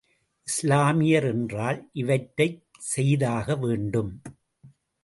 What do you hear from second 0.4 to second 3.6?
இஸ்லாமியர் என்றால், இவற்றைச் செய்தாக